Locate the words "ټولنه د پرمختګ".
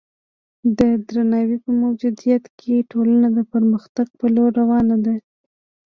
2.91-4.07